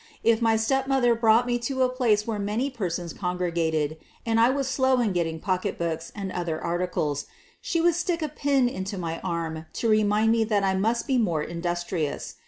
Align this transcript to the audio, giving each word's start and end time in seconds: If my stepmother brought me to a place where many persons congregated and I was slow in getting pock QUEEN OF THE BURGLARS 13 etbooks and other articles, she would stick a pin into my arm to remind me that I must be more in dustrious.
If 0.23 0.41
my 0.41 0.55
stepmother 0.55 1.13
brought 1.13 1.45
me 1.45 1.59
to 1.59 1.83
a 1.83 1.87
place 1.89 2.25
where 2.25 2.39
many 2.39 2.71
persons 2.71 3.13
congregated 3.13 3.97
and 4.25 4.39
I 4.39 4.49
was 4.49 4.67
slow 4.67 4.99
in 4.99 5.13
getting 5.13 5.39
pock 5.39 5.61
QUEEN 5.61 5.73
OF 5.73 5.77
THE 5.77 5.83
BURGLARS 5.83 6.09
13 6.09 6.11
etbooks 6.11 6.11
and 6.19 6.31
other 6.31 6.59
articles, 6.63 7.25
she 7.61 7.81
would 7.81 7.93
stick 7.93 8.23
a 8.23 8.29
pin 8.29 8.67
into 8.67 8.97
my 8.97 9.19
arm 9.19 9.67
to 9.73 9.87
remind 9.89 10.31
me 10.31 10.43
that 10.43 10.63
I 10.63 10.73
must 10.73 11.05
be 11.05 11.19
more 11.19 11.43
in 11.43 11.61
dustrious. 11.61 12.37